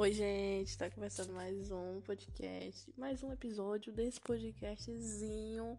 [0.00, 5.76] Oi, gente, tá começando mais um podcast, mais um episódio desse podcastzinho.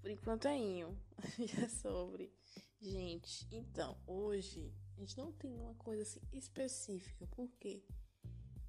[0.00, 0.96] Por enquanto é inho.
[1.60, 2.32] é sobre.
[2.80, 7.26] Gente, então, hoje a gente não tem uma coisa assim específica.
[7.26, 7.82] Por quê?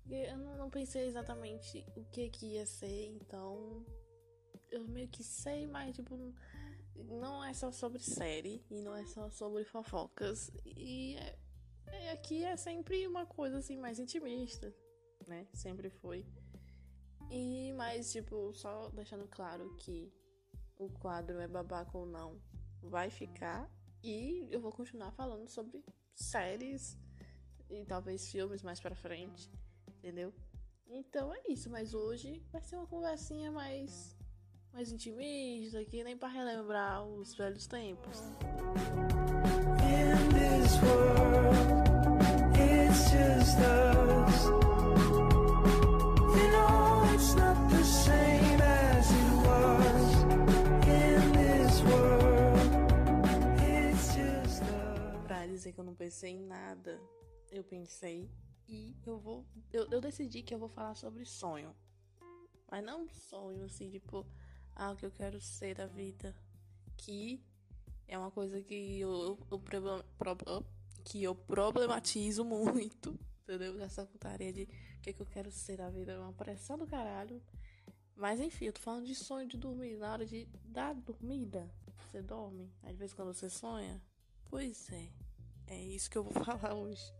[0.02, 3.86] Porque eu não, não pensei exatamente o que que ia ser, então
[4.72, 6.18] eu meio que sei, mas tipo,
[6.96, 10.50] não é só sobre série e não é só sobre fofocas.
[10.66, 11.38] E é
[11.92, 14.74] é, aqui é sempre uma coisa assim mais intimista,
[15.28, 15.48] né?
[15.54, 16.26] Sempre foi.
[17.30, 20.12] E mais tipo, só deixando claro que
[20.78, 22.40] o quadro é babaca ou não,
[22.82, 23.70] vai ficar
[24.04, 26.98] e eu vou continuar falando sobre séries
[27.70, 29.52] e talvez filmes mais para frente,
[29.88, 30.34] entendeu?
[30.88, 34.16] Então é isso, mas hoje vai ser uma conversinha mais
[34.72, 38.22] mais intimista, que nem para relembrar os velhos tempos.
[39.82, 41.47] In this world
[55.78, 57.00] que eu não pensei em nada,
[57.52, 58.28] eu pensei
[58.68, 59.46] e eu vou.
[59.72, 61.72] Eu, eu decidi que eu vou falar sobre sonho.
[62.68, 64.26] Mas não sonho assim, tipo,
[64.76, 66.36] ah, o que eu quero ser da vida.
[66.98, 67.40] Que
[68.08, 69.62] é uma coisa que eu, eu,
[70.48, 70.66] eu
[71.08, 73.80] que eu problematizo muito, entendeu?
[73.82, 76.86] Essa putaria de o que, que eu quero ser na vida, é uma pressão do
[76.86, 77.42] caralho.
[78.14, 79.96] Mas enfim, eu tô falando de sonho de dormir.
[79.96, 82.70] Na hora de dar dormida, você dorme.
[82.84, 84.02] Às vezes quando você sonha.
[84.50, 85.10] Pois é.
[85.68, 87.14] É isso que eu vou falar hoje.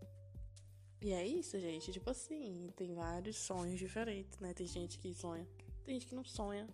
[1.00, 1.90] E é isso, gente.
[1.90, 4.52] Tipo assim, tem vários sonhos diferentes, né?
[4.52, 5.48] Tem gente que sonha.
[5.82, 6.68] Tem gente que não sonha.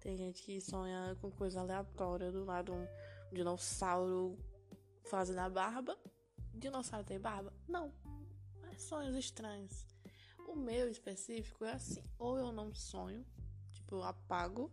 [0.00, 2.32] Tem gente que sonha com coisa aleatória.
[2.32, 2.86] Do lado um
[3.32, 4.36] dinossauro
[5.04, 5.96] fazendo a barba.
[6.58, 7.52] Dinossauro tem barba?
[7.66, 7.92] Não.
[8.60, 9.86] Mas sonhos estranhos.
[10.46, 13.24] O meu específico é assim: ou eu não sonho,
[13.72, 14.72] tipo, eu apago,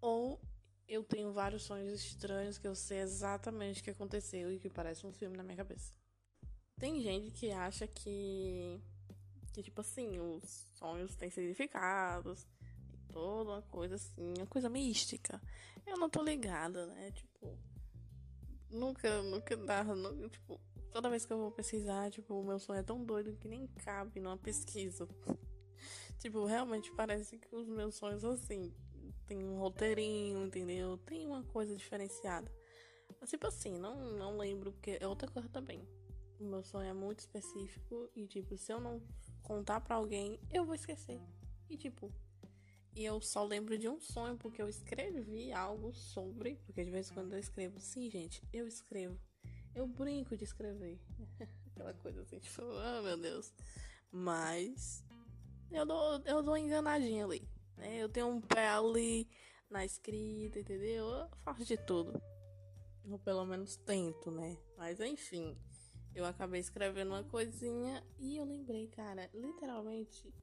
[0.00, 0.40] ou
[0.88, 5.06] eu tenho vários sonhos estranhos que eu sei exatamente o que aconteceu e que parece
[5.06, 5.92] um filme na minha cabeça.
[6.78, 8.80] Tem gente que acha que,
[9.52, 12.46] que tipo assim, os sonhos têm significados,
[13.12, 15.40] toda uma coisa assim, uma coisa mística.
[15.86, 17.10] Eu não tô ligada, né?
[17.12, 17.58] Tipo,
[18.70, 20.60] nunca, nunca dá, nunca, tipo,
[20.90, 23.66] Toda vez que eu vou pesquisar, tipo, o meu sonho é tão doido que nem
[23.84, 25.06] cabe numa pesquisa.
[26.18, 28.72] tipo, realmente parece que os meus sonhos, assim,
[29.26, 30.96] tem um roteirinho, entendeu?
[30.98, 32.50] Tem uma coisa diferenciada.
[33.20, 35.86] Mas, tipo assim, não, não lembro, porque é outra coisa também.
[36.38, 39.02] O meu sonho é muito específico e, tipo, se eu não
[39.42, 41.20] contar pra alguém, eu vou esquecer.
[41.68, 42.12] E, tipo,
[42.96, 46.56] e eu só lembro de um sonho porque eu escrevi algo sobre.
[46.64, 47.78] Porque de vez em quando eu escrevo.
[47.78, 49.20] Sim, gente, eu escrevo.
[49.76, 50.98] Eu brinco de escrever.
[51.70, 53.52] Aquela coisa assim, tipo, ah, oh, meu Deus.
[54.10, 55.04] Mas
[55.70, 57.46] eu dou, eu dou uma enganadinha ali.
[57.76, 57.98] Né?
[57.98, 59.28] Eu tenho um pé ali
[59.68, 61.06] na escrita, entendeu?
[61.06, 62.18] Eu faço de tudo.
[63.04, 64.56] Ou pelo menos tento, né?
[64.78, 65.54] Mas enfim,
[66.14, 70.34] eu acabei escrevendo uma coisinha e eu lembrei, cara, literalmente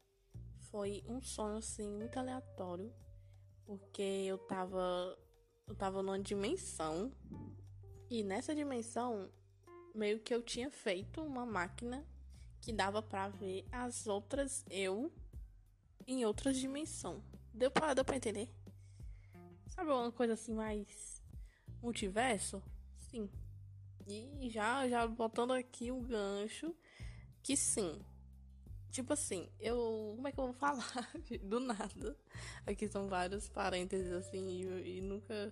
[0.69, 2.94] foi um sonho assim muito aleatório,
[3.65, 5.17] porque eu tava
[5.65, 7.11] eu tava numa dimensão
[8.13, 9.28] e nessa dimensão,
[9.96, 12.06] meio que eu tinha feito uma máquina
[12.62, 15.12] que dava para ver as outras eu
[16.06, 17.24] em outras dimensões.
[17.51, 18.53] Deu pra, deu pra entender?
[19.72, 21.24] Sabe uma coisa assim mais
[21.81, 22.62] multiverso?
[23.09, 23.28] Sim.
[24.06, 26.72] E já, já botando aqui o um gancho
[27.41, 28.00] que sim.
[28.91, 30.13] Tipo assim, eu.
[30.16, 31.12] Como é que eu vou falar?
[31.41, 32.16] Do nada.
[32.63, 35.51] Aqui são vários parênteses assim e, e nunca.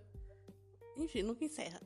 [0.96, 1.82] Enfim, nunca encerra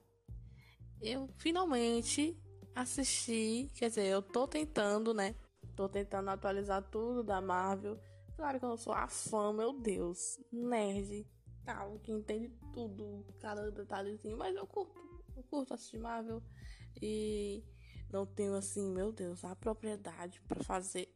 [1.01, 2.37] eu finalmente
[2.73, 5.35] assisti, quer dizer, eu tô tentando, né?
[5.75, 7.99] Tô tentando atualizar tudo da Marvel.
[8.35, 11.25] Claro que eu não sou a fã, meu Deus, nerd,
[11.63, 14.93] tal, que entende tudo, cada detalhezinho, mas eu curto,
[15.35, 16.43] eu curto assistir Marvel
[17.01, 17.63] e
[18.11, 21.09] não tenho assim, meu Deus, a propriedade para fazer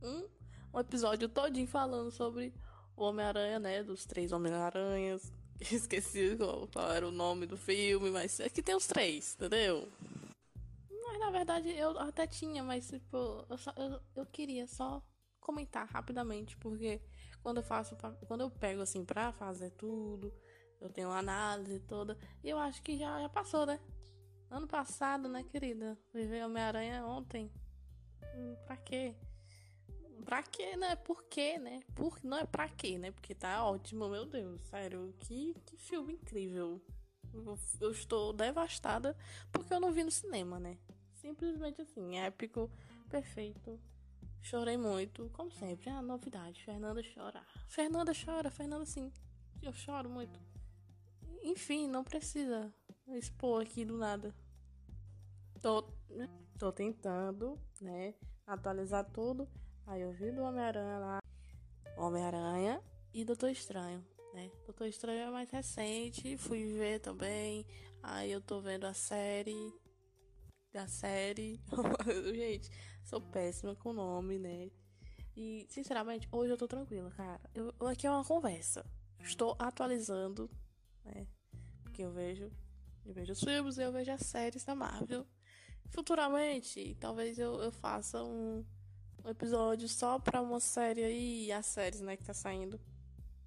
[0.00, 0.28] um,
[0.72, 2.54] um episódio todinho falando sobre
[2.96, 5.32] o Homem-Aranha, né, dos três Homem-Aranhas,
[5.70, 9.88] Esqueci qual, era o nome do filme, mas é tem os três, entendeu?
[10.90, 15.02] Mas na verdade eu até tinha, mas tipo, eu, só, eu, eu queria só
[15.40, 17.00] comentar rapidamente, porque
[17.42, 20.32] quando eu faço, quando eu pego assim pra fazer tudo,
[20.80, 23.78] eu tenho análise toda, e eu acho que já, já passou, né?
[24.50, 25.98] Ano passado, né, querida?
[26.12, 27.50] Viver Homem-Aranha ontem.
[28.34, 29.14] Hum, pra quê?
[30.24, 30.96] Pra quê, né?
[30.96, 31.80] Por quê, né?
[31.94, 32.18] Por...
[32.22, 33.10] Não é pra quê, né?
[33.10, 34.60] Porque tá ótimo, meu Deus.
[34.62, 36.80] Sério, que, que filme incrível.
[37.80, 39.16] Eu, estou devastada
[39.50, 40.78] porque eu não vi no cinema, né?
[41.14, 42.70] Simplesmente assim, épico,
[43.08, 43.80] perfeito.
[44.42, 45.88] Chorei muito, como sempre.
[45.88, 46.62] É a novidade.
[46.62, 47.42] Fernanda chora.
[47.68, 49.10] Fernanda chora, Fernanda sim.
[49.62, 50.38] Eu choro muito.
[51.42, 52.72] Enfim, não precisa
[53.08, 54.34] expor aqui do nada.
[55.60, 55.82] Tô,
[56.58, 58.14] tô tentando, né,
[58.46, 59.48] atualizar tudo.
[59.86, 61.18] Aí eu vi do Homem-Aranha lá.
[61.96, 62.82] Homem-Aranha
[63.12, 64.50] e Doutor Estranho, né?
[64.64, 67.66] Doutor Estranho é mais recente, fui ver também.
[68.02, 69.72] Aí eu tô vendo a série
[70.72, 71.60] da série.
[72.34, 72.70] Gente,
[73.04, 74.70] sou péssima com nome, né?
[75.36, 77.40] E, sinceramente, hoje eu tô tranquila, cara.
[77.54, 78.84] Eu, aqui é uma conversa.
[79.20, 80.50] Estou atualizando,
[81.04, 81.26] né?
[81.82, 82.50] Porque eu vejo,
[83.04, 85.26] eu vejo os filmes eu vejo as séries da Marvel.
[85.90, 88.64] Futuramente, talvez eu, eu faça um
[89.30, 92.80] episódio só pra uma série aí as séries, né, que tá saindo.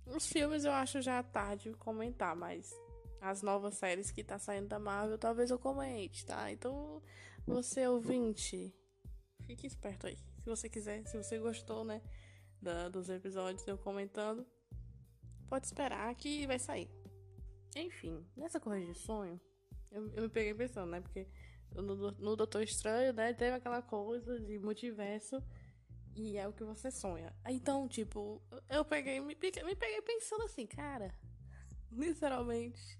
[0.05, 2.73] Os filmes eu acho já tarde comentar, mas
[3.19, 6.51] as novas séries que tá saindo da Marvel, talvez eu comente, tá?
[6.51, 7.01] Então,
[7.45, 8.73] você ouvinte,
[9.41, 10.17] fique esperto aí.
[10.39, 12.01] Se você quiser, se você gostou, né,
[12.61, 14.45] da, dos episódios eu comentando,
[15.47, 16.89] pode esperar que vai sair.
[17.75, 19.41] Enfim, nessa corrida de sonho,
[19.91, 21.27] eu, eu me peguei pensando, né, porque
[21.73, 25.43] no, no Doutor Estranho, né, teve aquela coisa de multiverso
[26.15, 27.33] e é o que você sonha.
[27.47, 31.13] Então, tipo, eu peguei, me, me peguei pensando assim, cara,
[31.91, 32.97] literalmente,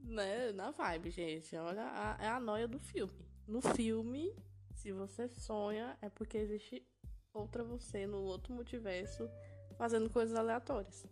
[0.00, 1.56] né, na vibe, gente.
[1.56, 3.26] Olha, a, é a noia do filme.
[3.46, 4.34] No filme,
[4.76, 6.86] se você sonha, é porque existe
[7.32, 9.28] outra você no outro multiverso
[9.76, 11.04] fazendo coisas aleatórias.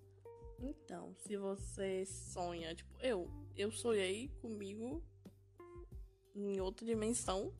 [0.60, 5.02] Então, se você sonha, tipo, eu, eu sonhei comigo
[6.34, 7.52] em outra dimensão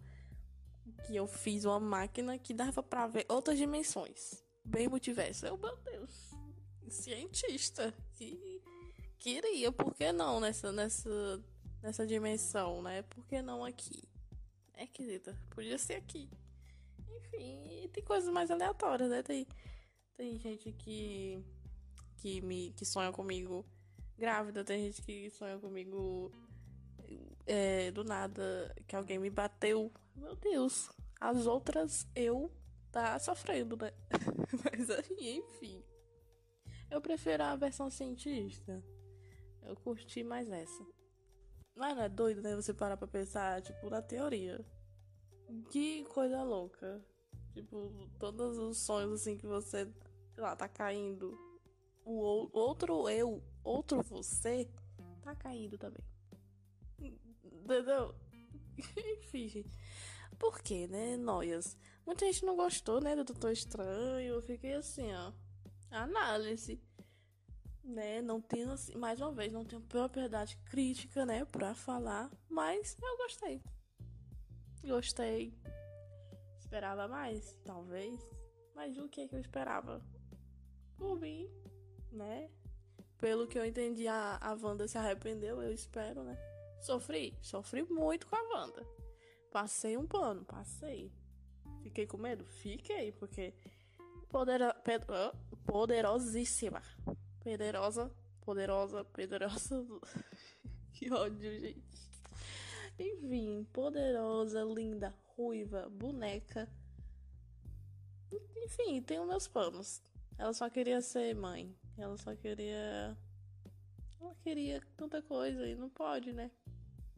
[1.07, 4.43] que eu fiz uma máquina que dava para ver outras dimensões.
[4.65, 5.47] Bem multiverso.
[5.47, 6.31] Eu, meu Deus,
[6.89, 7.93] cientista.
[8.15, 8.63] Que
[9.19, 11.45] queria, por que não nessa, nessa,
[11.83, 13.03] nessa dimensão, né?
[13.03, 14.03] Por que não aqui?
[14.75, 16.29] É, querida, podia ser aqui.
[17.09, 19.23] Enfim, tem coisas mais aleatórias, né?
[19.23, 19.47] Tem,
[20.17, 21.45] tem gente que,
[22.17, 23.65] que, me, que sonha comigo
[24.17, 26.33] grávida, tem gente que sonha comigo
[27.47, 29.93] é, do nada, que alguém me bateu.
[30.15, 32.51] Meu Deus, as outras eu
[32.91, 33.93] tá sofrendo, né?
[34.65, 34.89] Mas
[35.19, 35.83] enfim.
[36.91, 38.83] Eu prefiro a versão cientista.
[39.63, 40.85] Eu curti mais essa.
[41.75, 42.55] Mas não é doido, né?
[42.55, 44.65] Você parar pra pensar, tipo, na teoria.
[45.71, 47.03] Que coisa louca.
[47.55, 49.91] Tipo, todos os sonhos, assim, que você,
[50.35, 51.39] sei lá, tá caindo.
[52.05, 54.69] O outro eu, outro você,
[55.23, 56.05] tá caindo também.
[57.01, 58.15] Entendeu?
[59.19, 59.71] Enfim, gente.
[60.39, 61.17] Por quê, né?
[61.17, 61.77] Noias.
[62.07, 63.15] Muita gente não gostou, né?
[63.15, 64.35] Do Doutor Estranho.
[64.35, 65.33] Eu fiquei assim, ó.
[65.91, 66.81] Análise
[67.85, 68.23] né?
[68.23, 73.17] Não tenho, assim, mais uma vez, não tenho propriedade crítica, né, pra falar, mas eu
[73.17, 73.63] gostei.
[74.85, 75.55] Gostei.
[76.59, 78.21] Esperava mais, talvez.
[78.75, 80.03] Mas o que, que eu esperava?
[80.97, 81.49] Por mim,
[82.11, 82.49] né?
[83.19, 86.37] Pelo que eu entendi, a, a Wanda se arrependeu, eu espero, né?
[86.83, 88.85] Sofri, sofri muito com a Wanda.
[89.53, 91.13] Passei um pano, passei.
[91.81, 92.45] Fiquei com medo?
[92.45, 93.55] Fiquei, porque
[94.29, 94.75] podera,
[95.65, 96.83] poderosíssima
[97.41, 99.87] Poderosa, poderosa, poderosa.
[100.93, 102.11] que ódio, gente.
[102.99, 106.69] Enfim, poderosa, linda, ruiva, boneca.
[108.57, 110.03] Enfim, tenho meus planos.
[110.37, 111.77] Ela só queria ser mãe.
[111.97, 113.17] Ela só queria.
[114.23, 116.51] Ela queria tanta coisa e não pode, né?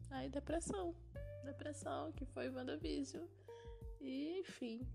[0.09, 0.95] Aí depressão.
[1.43, 3.25] Depressão, que foi WandaVision.
[4.01, 4.87] E enfim.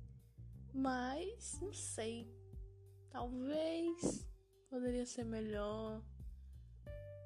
[0.75, 2.29] Mas, não sei.
[3.11, 4.29] Talvez
[4.71, 6.01] Poderia ser melhor.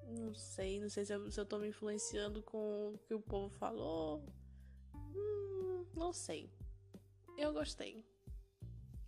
[0.08, 3.20] Não sei, não sei se eu, se eu tô me influenciando com o que o
[3.20, 4.24] povo falou.
[4.94, 6.50] Hum, não sei.
[7.36, 8.02] Eu gostei.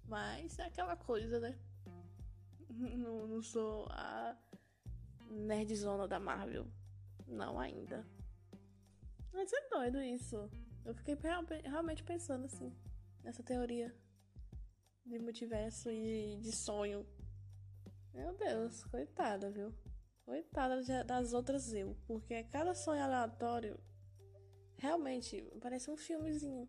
[0.07, 1.59] Mas é aquela coisa, né?
[2.99, 4.37] Não, não sou a
[5.31, 6.67] nerdzona da Marvel.
[7.27, 8.07] Não ainda.
[9.33, 10.51] Mas é doido isso.
[10.85, 11.17] Eu fiquei
[11.65, 12.73] realmente pensando assim,
[13.23, 13.95] nessa teoria
[15.05, 17.07] de multiverso e de sonho.
[18.15, 19.75] Meu Deus, coitada, viu?
[20.25, 21.97] Coitada das outras eu.
[22.07, 23.79] Porque cada sonho aleatório
[24.77, 26.69] realmente parece um filmezinho.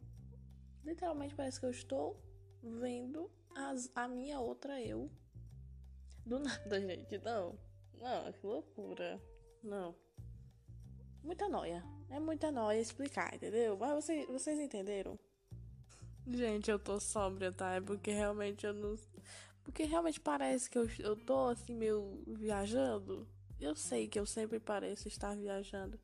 [0.83, 2.21] Literalmente parece que eu estou
[2.61, 5.11] vendo as, a minha outra eu.
[6.25, 7.17] Do nada, gente.
[7.19, 7.57] Não.
[8.01, 9.21] Não, que loucura.
[9.63, 9.95] Não.
[11.23, 11.83] Muita noia.
[12.09, 13.77] É muita noia explicar, entendeu?
[13.77, 15.19] Mas vocês, vocês entenderam?
[16.25, 17.75] Gente, eu tô sóbria, tá?
[17.75, 18.95] É porque realmente eu não.
[19.63, 23.27] Porque realmente parece que eu, eu tô assim meio viajando.
[23.59, 25.99] Eu sei que eu sempre pareço estar viajando.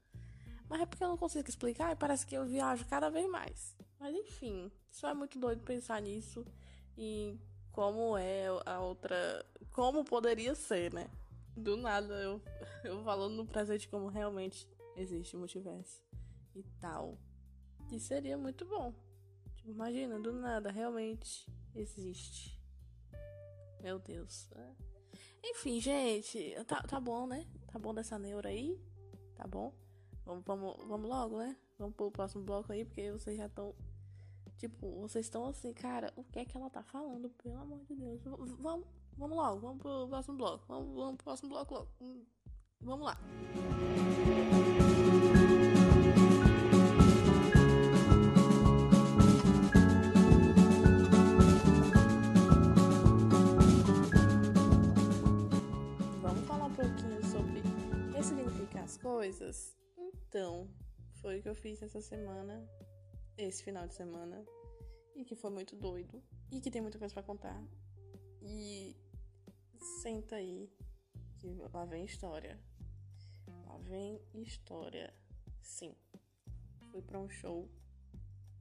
[0.70, 3.76] Mas é porque eu não consigo explicar e parece que eu viajo cada vez mais.
[4.00, 6.46] Mas enfim, só é muito doido pensar nisso.
[6.98, 7.38] e
[7.72, 9.46] como é a outra.
[9.72, 11.08] Como poderia ser, né?
[11.56, 12.42] Do nada eu,
[12.84, 16.02] eu falando no presente como realmente existe multiverso
[16.56, 17.18] e tal.
[17.88, 18.94] Que seria muito bom.
[19.56, 22.60] Tipo, imagina, do nada, realmente existe.
[23.82, 24.50] Meu Deus.
[25.44, 27.46] Enfim, gente, tá, tá bom, né?
[27.68, 28.80] Tá bom dessa neura aí?
[29.36, 29.74] Tá bom?
[30.26, 31.58] Vamos, vamos, vamos logo, né?
[31.78, 33.76] Vamos pro próximo bloco aí, porque vocês já estão.
[34.58, 37.30] Tipo, vocês estão assim, cara, o que é que ela tá falando?
[37.30, 38.22] Pelo amor de Deus.
[38.22, 38.30] V
[38.60, 40.66] vamos, vamos logo, vamos pro próximo bloco.
[40.68, 41.90] Vamos, vamos pro próximo bloco logo.
[42.02, 42.26] Hum,
[42.82, 43.18] vamos lá.
[56.22, 57.62] Vamos falar um pouquinho sobre
[58.16, 59.78] ressignificar as coisas?
[59.98, 60.68] Então,
[61.22, 62.68] foi o que eu fiz essa semana,
[63.38, 64.44] esse final de semana,
[65.16, 67.64] e que foi muito doido, e que tem muita coisa para contar.
[68.42, 68.96] E
[69.84, 70.72] senta aí,
[71.38, 72.60] que lá vem história.
[73.48, 75.14] Lá vem história.
[75.62, 75.96] Sim.
[76.92, 77.70] Fui para um show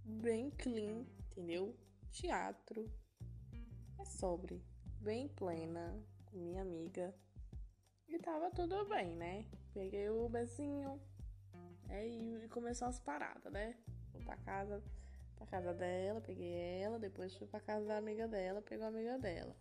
[0.05, 1.77] bem clean, entendeu?
[2.11, 2.91] Teatro.
[3.99, 4.63] É sobre,
[5.01, 7.15] bem plena, com minha amiga.
[8.09, 9.47] E tava tudo bem, né?
[9.73, 11.01] Peguei o bezinho,
[11.93, 13.77] é, e começou as paradas, né?
[14.11, 14.83] Fui pra casa,
[15.37, 19.19] pra casa dela, peguei ela, depois fui pra casa da amiga dela, pegou a amiga
[19.19, 19.55] dela.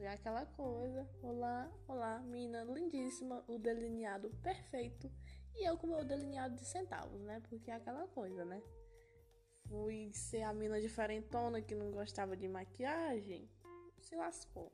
[0.00, 5.12] Foi aquela coisa, olá, olá, mina lindíssima, o delineado perfeito.
[5.54, 7.38] E eu com o meu delineado de centavos, né?
[7.50, 8.62] Porque é aquela coisa, né?
[9.68, 13.46] Fui ser a mina diferentona que não gostava de maquiagem,
[13.98, 14.72] se lascou.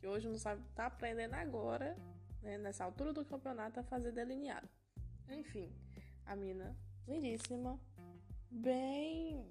[0.00, 1.96] Que hoje não sabe, tá aprendendo agora,
[2.42, 2.58] né?
[2.58, 4.68] Nessa altura do campeonato, a fazer delineado.
[5.28, 5.72] Enfim,
[6.24, 7.80] a mina lindíssima,
[8.50, 9.46] bem.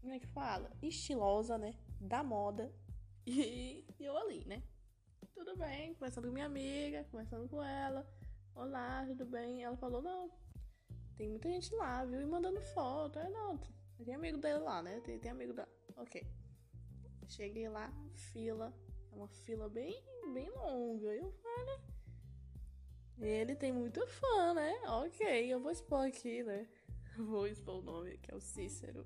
[0.00, 0.68] Como é que fala?
[0.82, 1.76] Estilosa, né?
[2.00, 2.74] Da moda.
[3.30, 4.62] E, eu ali, né?
[5.34, 8.10] Tudo bem, conversando com minha amiga, conversando com ela.
[8.54, 9.62] Olá, tudo bem?
[9.62, 10.30] Ela falou: Não,
[11.14, 12.22] tem muita gente lá, viu?
[12.22, 13.18] E mandando foto.
[13.18, 13.60] É, não,
[14.02, 14.98] tem amigo dele lá, né?
[15.00, 15.68] Tem, tem amigo da.
[15.98, 16.26] Ok.
[17.28, 17.92] Cheguei lá,
[18.32, 18.72] fila.
[19.12, 21.14] É uma fila bem, bem longa.
[21.14, 21.80] Eu falei.
[23.18, 24.72] Ele tem muito fã, né?
[24.86, 26.66] Ok, eu vou expor aqui, né?
[27.18, 29.04] Vou expor o nome, que é o Cícero.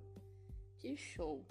[0.78, 1.44] Que show.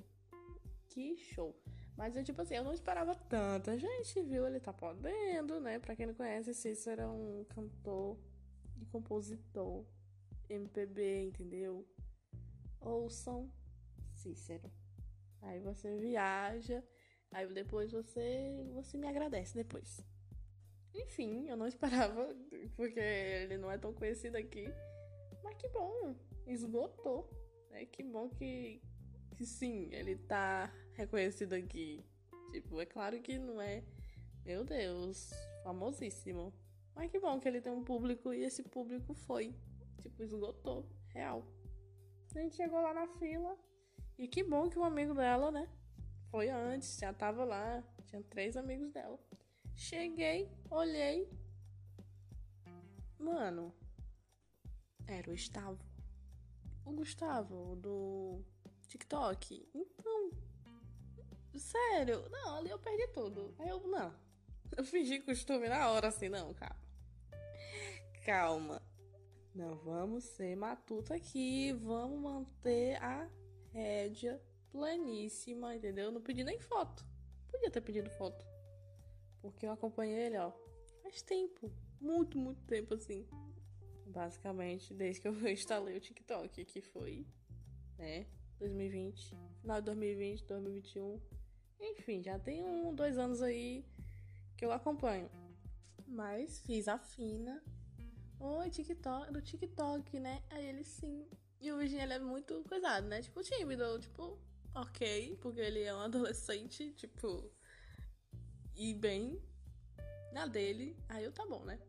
[0.87, 1.59] Que show.
[2.01, 4.47] Mas eu, tipo assim, eu não esperava tanta gente, viu?
[4.47, 5.77] Ele tá podendo, né?
[5.77, 8.17] Pra quem não conhece, Cícero é um cantor
[8.81, 9.85] e compositor
[10.49, 11.87] MPB, entendeu?
[12.79, 13.53] Ouçam
[14.15, 14.67] Cícero.
[15.43, 16.83] Aí você viaja,
[17.31, 20.03] aí depois você, você me agradece depois.
[20.95, 22.35] Enfim, eu não esperava,
[22.75, 24.65] porque ele não é tão conhecido aqui.
[25.43, 26.15] Mas que bom,
[26.47, 27.29] esgotou.
[27.69, 27.85] Né?
[27.85, 28.81] Que bom que,
[29.37, 32.03] que sim, ele tá reconhecido aqui.
[32.51, 33.83] Tipo, é claro que não é,
[34.45, 35.31] meu Deus,
[35.63, 36.53] famosíssimo.
[36.95, 39.55] Mas que bom que ele tem um público e esse público foi.
[40.01, 41.45] Tipo, esgotou, real.
[42.35, 43.57] A gente chegou lá na fila.
[44.17, 45.67] E que bom que um amigo dela, né?
[46.29, 47.83] Foi antes, já tava lá.
[48.07, 49.19] Tinha três amigos dela.
[49.75, 51.29] Cheguei, olhei.
[53.17, 53.73] Mano,
[55.07, 55.79] era o Gustavo.
[56.85, 58.41] O Gustavo do
[58.87, 59.69] TikTok.
[59.73, 60.31] Então,
[61.59, 63.53] sério, não, ali eu perdi tudo.
[63.59, 64.13] Aí eu, não.
[64.75, 66.79] Eu fingi costume na hora assim, não, calma.
[68.25, 68.81] Calma.
[69.53, 71.73] Não vamos ser matuta aqui.
[71.73, 73.29] Vamos manter a
[73.73, 74.41] rédea
[74.71, 76.11] planíssima, entendeu?
[76.11, 77.05] Não pedi nem foto.
[77.49, 78.45] Podia ter pedido foto.
[79.41, 80.51] Porque eu acompanhei ele, ó,
[81.01, 81.71] faz tempo.
[81.99, 83.27] Muito, muito tempo, assim.
[84.05, 87.25] Basicamente, desde que eu instalei o TikTok, que foi,
[87.97, 88.25] né,
[88.59, 89.35] 2020.
[89.61, 91.19] Final de 2020, 2021.
[91.81, 93.83] Enfim, já tem um, dois anos aí
[94.55, 95.29] que eu acompanho.
[96.07, 97.63] Mas fiz a fina.
[98.39, 100.43] Oi, TikTok, do TikTok, né?
[100.51, 101.27] Aí ele sim.
[101.59, 103.21] E o bichinho ele é muito coisado, né?
[103.21, 104.37] Tipo, tímido, tipo,
[104.75, 107.51] ok, porque ele é um adolescente, tipo,
[108.75, 109.41] e bem
[110.31, 111.79] na dele, aí eu tá bom, né?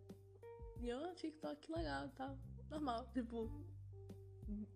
[0.81, 2.37] E eu, TikTok, legal, tá
[2.69, 3.07] normal.
[3.13, 3.51] Tipo,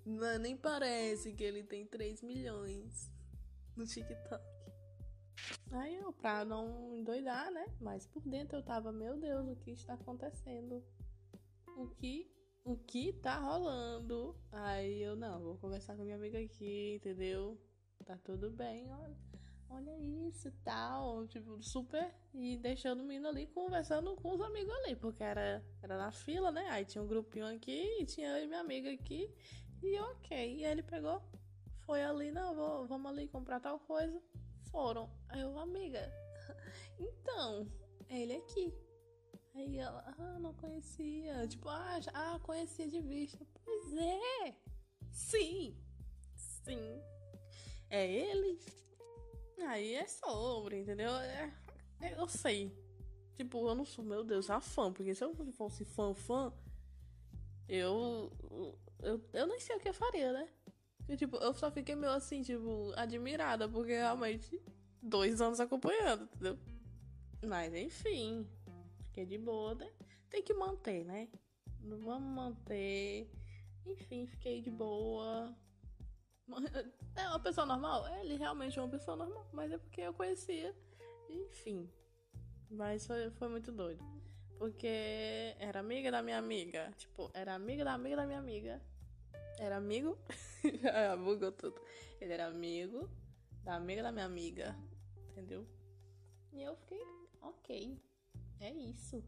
[0.04, 3.12] não, nem parece que ele tem 3 milhões
[3.74, 4.55] no TikTok.
[5.72, 7.66] Aí eu, pra não endoidar, né?
[7.80, 10.82] Mas por dentro eu tava, meu Deus, o que está acontecendo?
[11.76, 12.30] O que,
[12.64, 14.36] o que tá rolando?
[14.52, 17.60] Aí eu, não, vou conversar com minha amiga aqui, entendeu?
[18.04, 19.16] Tá tudo bem, olha
[19.68, 22.14] olha isso e tal, tipo, super.
[22.34, 26.50] E deixando o menino ali conversando com os amigos ali, porque era, era na fila,
[26.50, 26.68] né?
[26.70, 29.30] Aí tinha um grupinho aqui e tinha eu e minha amiga aqui.
[29.82, 30.36] E ok.
[30.36, 31.22] E aí ele pegou,
[31.80, 34.20] foi ali, não, vou, vamos ali comprar tal coisa.
[34.76, 35.08] Foram.
[35.30, 36.12] Aí eu, amiga,
[37.00, 37.66] então,
[38.10, 38.74] é ele aqui.
[39.54, 41.48] Aí ela, ah, não conhecia.
[41.48, 43.46] Tipo, ah, já, ah, conhecia de vista.
[43.64, 44.54] Pois é.
[45.10, 45.74] Sim.
[46.36, 47.00] Sim.
[47.88, 48.60] É ele.
[49.66, 51.10] Aí é sobre, entendeu?
[51.16, 51.50] É,
[52.18, 52.70] eu sei.
[53.34, 54.92] Tipo, eu não sou, meu Deus, a fã.
[54.92, 56.52] Porque se eu fosse fã, fã,
[57.66, 58.30] eu.
[59.02, 60.48] Eu, eu nem sei o que eu faria, né?
[61.06, 63.68] Porque, tipo, eu só fiquei meio assim, tipo, admirada.
[63.68, 64.60] Porque realmente,
[65.00, 66.58] dois anos acompanhando, entendeu?
[67.46, 68.44] Mas enfim.
[69.04, 69.88] Fiquei de boa, né?
[70.28, 71.28] Tem que manter, né?
[71.80, 73.30] Vamos manter.
[73.86, 75.56] Enfim, fiquei de boa.
[77.14, 78.04] É uma pessoa normal?
[78.18, 80.74] Ele realmente é uma pessoa normal, mas é porque eu conhecia.
[81.30, 81.88] Enfim.
[82.68, 84.04] Mas foi, foi muito doido.
[84.58, 86.92] Porque era amiga da minha amiga.
[86.96, 88.82] Tipo, era amiga da amiga da minha amiga.
[89.58, 90.18] Era amigo.
[91.24, 91.80] Bugou tudo.
[92.20, 93.10] Ele era amigo
[93.62, 94.76] da amiga da minha amiga.
[95.30, 95.66] Entendeu?
[96.52, 97.02] E eu fiquei,
[97.40, 98.00] ok.
[98.60, 99.22] É isso.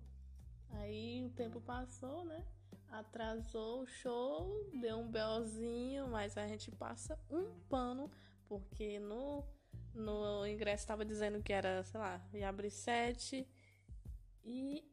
[0.71, 2.47] Aí o tempo passou, né?
[2.91, 8.11] atrasou o show, deu um belzinho, mas a gente passa um pano,
[8.49, 9.45] porque no,
[9.95, 13.47] no ingresso estava dizendo que era, sei lá, ia abrir sete
[14.45, 14.85] e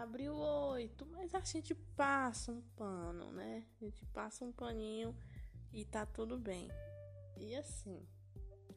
[0.00, 3.64] abriu oito, mas a gente passa um pano, né?
[3.80, 5.14] A gente passa um paninho
[5.72, 6.68] e tá tudo bem.
[7.36, 8.06] E assim,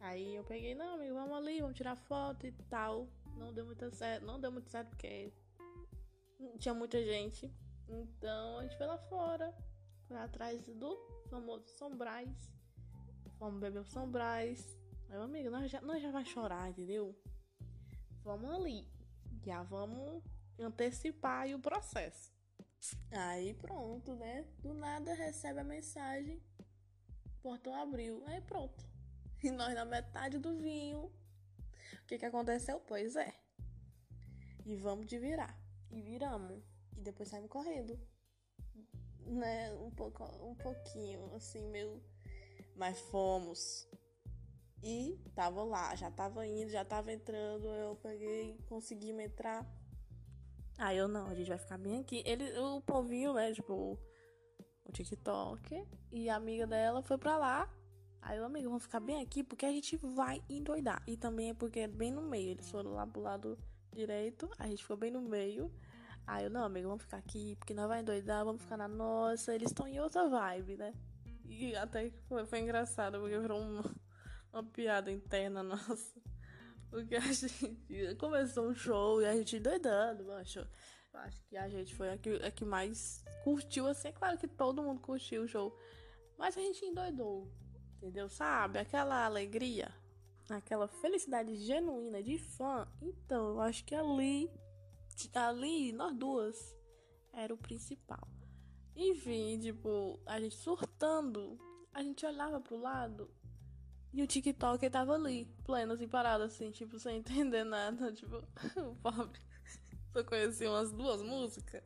[0.01, 3.07] aí eu peguei, não, amigo, vamos ali, vamos tirar foto e tal.
[3.37, 5.31] Não deu muito certo, não deu muito certo porque
[6.59, 7.51] tinha muita gente.
[7.87, 9.55] Então a gente foi lá fora,
[10.07, 10.97] foi atrás do
[11.29, 12.53] famoso Sombrais.
[13.39, 14.77] Vamos beber o Sombrais.
[15.09, 17.15] Aí, amigo, nós já, nós já vai chorar, entendeu?
[18.23, 18.87] Vamos ali.
[19.43, 20.23] Já vamos
[20.59, 22.33] antecipar o processo.
[23.11, 24.45] Aí pronto, né?
[24.59, 26.41] Do nada recebe a mensagem.
[27.41, 28.23] Portão abriu.
[28.27, 28.83] Aí pronto.
[29.43, 31.03] E nós na metade do vinho.
[31.03, 32.79] O que que aconteceu?
[32.79, 33.31] Pois é.
[34.65, 35.55] E vamos de virar.
[35.91, 36.63] E viramos.
[36.97, 37.99] E depois saímos correndo.
[39.19, 39.71] Né?
[39.73, 42.01] Um, pouco, um pouquinho, assim, meio.
[42.75, 43.87] Mas fomos.
[44.81, 47.67] E tava lá, já tava indo, já tava entrando.
[47.67, 49.63] Eu peguei, conseguimos entrar.
[50.77, 52.21] Aí eu não, a gente vai ficar bem aqui.
[52.25, 53.53] Ele, o povinho, né?
[53.53, 53.97] Tipo,
[54.83, 55.87] o TikTok.
[56.11, 57.69] E a amiga dela foi pra lá.
[58.21, 61.01] Aí eu, amigo, vamos ficar bem aqui porque a gente vai endoidar.
[61.07, 62.51] E também é porque é bem no meio.
[62.51, 63.57] Eles foram lá pro lado
[63.93, 65.71] direito, a gente ficou bem no meio.
[66.27, 69.53] Aí eu, não, amigo, vamos ficar aqui, porque nós vai endoidar, vamos ficar na nossa.
[69.53, 70.93] Eles estão em outra vibe, né?
[71.45, 73.95] E até foi, foi engraçado, porque virou uma,
[74.51, 76.19] uma piada interna nossa.
[76.95, 80.59] Porque a gente começou um show e a gente doidando, macho.
[80.59, 84.07] Eu acho que a gente foi a que, a que mais curtiu, assim.
[84.07, 85.77] É claro que todo mundo curtiu o show.
[86.37, 87.51] Mas a gente endoidou,
[87.97, 88.29] entendeu?
[88.29, 88.79] Sabe?
[88.79, 89.93] Aquela alegria,
[90.49, 92.87] aquela felicidade genuína de fã.
[93.01, 94.49] Então, eu acho que ali
[95.33, 96.73] ali, nós duas,
[97.33, 98.25] era o principal.
[98.95, 101.59] Enfim, tipo, a gente surtando,
[101.93, 103.29] a gente olhava pro lado
[104.15, 108.11] e o TikTok tava ali, pleno, assim, parado, assim, tipo, sem entender nada.
[108.15, 108.37] Tipo,
[108.77, 109.41] o pobre
[110.13, 111.83] só conhecia umas duas músicas.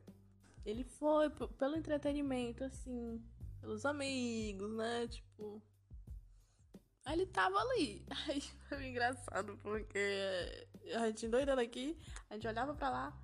[0.64, 3.20] Ele foi pelo entretenimento, assim,
[3.60, 5.08] pelos amigos, né?
[5.08, 5.60] Tipo.
[7.04, 8.06] Aí ele tava ali.
[8.28, 13.20] Aí foi engraçado, porque a gente endoidando aqui, a gente olhava pra lá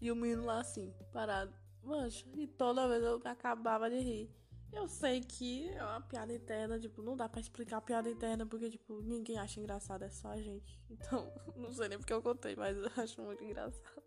[0.00, 1.52] e o menino lá assim, parado.
[1.82, 4.30] Mancha, e toda vez eu acabava de rir.
[4.72, 8.44] Eu sei que é uma piada interna, tipo, não dá pra explicar a piada interna
[8.44, 10.78] porque, tipo, ninguém acha engraçado, é só a gente.
[10.90, 14.02] Então, não sei nem porque eu contei, mas eu acho muito engraçado.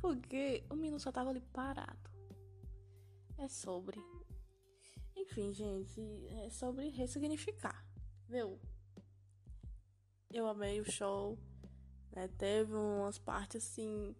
[0.00, 2.10] Porque o menino só tava ali parado.
[3.38, 4.00] É sobre.
[5.14, 7.84] Enfim, gente, é sobre ressignificar.
[8.28, 8.60] Viu?
[10.30, 11.38] Eu amei o show.
[12.12, 12.28] Né?
[12.28, 14.14] Teve umas partes assim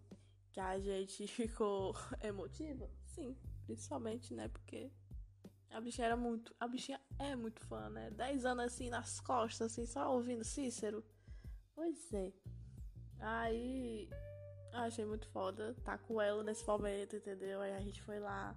[0.51, 2.89] que a gente ficou emotiva?
[3.05, 3.35] Sim,
[3.65, 4.47] principalmente, né?
[4.47, 4.91] Porque
[5.71, 6.55] a bichinha era muito.
[6.59, 8.09] A bichinha é muito fã, né?
[8.11, 11.03] Dez anos assim nas costas, assim, só ouvindo Cícero.
[11.75, 12.31] Pois é.
[13.19, 14.09] Aí.
[14.73, 17.61] Achei muito foda tá com ela nesse momento, entendeu?
[17.61, 18.55] Aí a gente foi lá,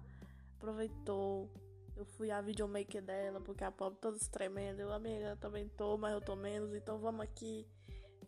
[0.57, 1.49] aproveitou.
[1.95, 4.79] Eu fui a videomaker dela, porque a pobre toda tremendo.
[4.79, 7.67] Eu, amiga, também tô, mas eu tô menos, então vamos aqui.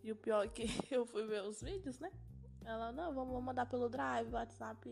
[0.02, 2.10] E o pior é que eu fui ver os vídeos, né?
[2.64, 4.88] Ela, não, vamos mandar pelo drive, WhatsApp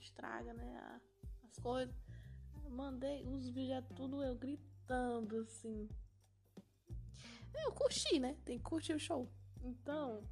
[0.00, 1.00] estraga, né?
[1.44, 2.05] As coisas.
[2.70, 5.88] Mandei os vídeos, tudo eu gritando, assim.
[7.54, 8.36] Eu curti, né?
[8.44, 9.28] Tem que curtir o show.
[9.62, 10.22] Então,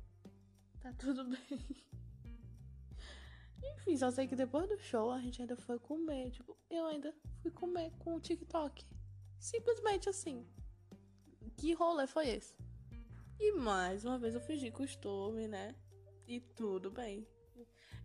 [0.81, 1.61] tá tudo bem.
[3.63, 6.31] Enfim, só sei que depois do show a gente ainda foi comer.
[6.31, 8.85] Tipo, eu ainda fui comer com o TikTok.
[9.39, 10.47] Simplesmente assim.
[11.57, 12.55] Que rolê foi esse?
[13.39, 15.75] E mais uma vez eu fingi costume, né?
[16.27, 17.27] E tudo bem.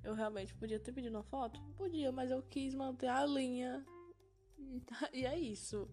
[0.04, 1.62] Eu realmente podia ter pedido uma foto?
[1.76, 3.86] Podia, mas eu quis manter a linha.
[4.60, 5.90] E, tá, e é isso.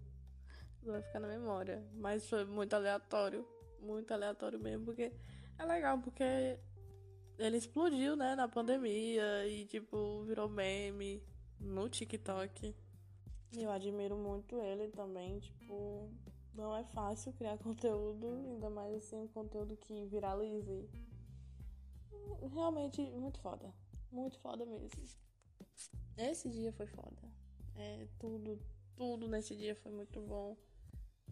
[0.83, 1.83] Vai ficar na memória.
[1.95, 3.47] Mas foi muito aleatório.
[3.81, 5.13] Muito aleatório mesmo, porque
[5.59, 6.59] é legal, porque
[7.39, 11.23] ele explodiu, né, na pandemia e, tipo, virou meme
[11.61, 12.75] no TikTok.
[13.53, 16.11] Eu admiro muito ele também, tipo,
[16.55, 20.89] não é fácil criar conteúdo, ainda mais assim, um conteúdo que viralize.
[22.53, 23.73] Realmente muito foda.
[24.11, 24.91] Muito foda mesmo.
[26.17, 27.17] Esse dia foi foda.
[27.79, 28.59] É, tudo,
[28.97, 30.57] tudo nesse dia foi muito bom.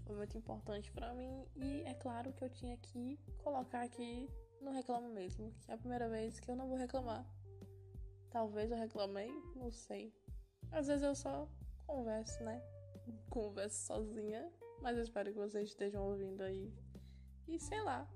[0.04, 1.46] Foi muito importante para mim.
[1.57, 4.28] E é claro que eu tinha que colocar aqui
[4.61, 5.52] no Reclamo Mesmo.
[5.62, 7.24] Que é a primeira vez que eu não vou reclamar.
[8.30, 10.12] Talvez eu reclamei, não sei.
[10.70, 11.48] Às vezes eu só
[11.87, 12.61] converso, né?
[13.30, 14.50] Converso sozinha.
[14.83, 16.72] Mas eu espero que vocês estejam ouvindo aí.
[17.48, 18.07] E sei lá.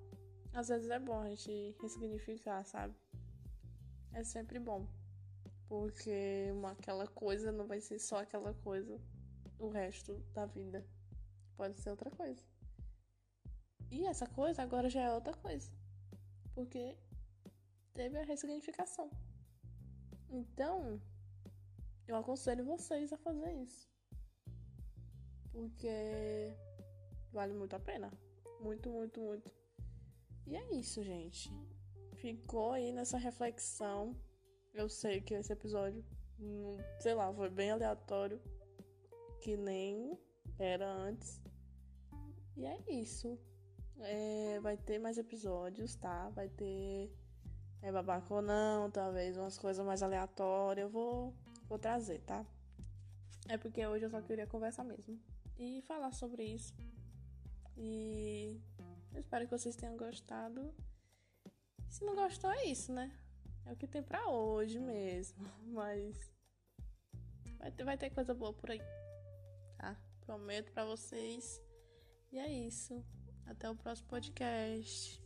[0.53, 2.95] Às vezes é bom a gente ressignificar, sabe?
[4.12, 4.87] É sempre bom.
[5.69, 8.99] Porque uma, aquela coisa não vai ser só aquela coisa
[9.59, 10.85] o resto da vida.
[11.57, 12.43] Pode ser outra coisa.
[13.91, 15.71] E essa coisa agora já é outra coisa.
[16.55, 16.97] Porque
[17.95, 19.11] teve a ressignificação.
[20.31, 21.01] Então,
[22.07, 23.89] eu aconselho vocês a fazer isso.
[25.53, 26.55] Porque
[27.33, 28.11] vale muito a pena.
[28.61, 29.51] Muito, muito, muito.
[30.47, 31.51] E é isso, gente.
[32.15, 34.17] Ficou aí nessa reflexão.
[34.79, 36.05] Eu sei que esse episódio,
[37.01, 38.41] sei lá, foi bem aleatório.
[39.41, 40.17] Que nem
[40.57, 41.43] era antes.
[42.57, 43.37] E é isso.
[43.99, 46.29] É, vai ter mais episódios, tá?
[46.29, 47.12] Vai ter
[47.83, 50.85] é babaca ou não, talvez umas coisas mais aleatórias.
[50.85, 51.35] Eu vou,
[51.69, 52.47] vou trazer, tá?
[53.49, 55.19] É porque hoje eu só queria conversar mesmo
[55.59, 56.73] e falar sobre isso.
[57.77, 58.61] E
[59.12, 60.73] eu espero que vocês tenham gostado.
[61.88, 63.12] Se não gostou, é isso, né?
[63.69, 65.47] É o que tem pra hoje mesmo.
[65.69, 66.33] Mas
[67.59, 68.81] vai ter, vai ter coisa boa por aí,
[69.77, 69.95] tá?
[70.23, 71.63] Prometo pra vocês.
[72.33, 73.05] E é isso.
[73.47, 75.23] Até o próximo podcast.